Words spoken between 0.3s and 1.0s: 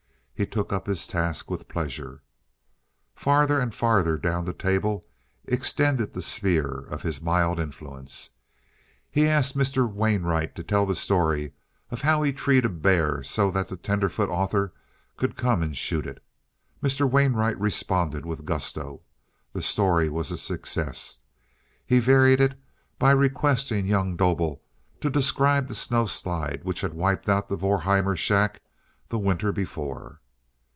He took up